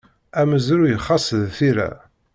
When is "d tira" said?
1.41-1.89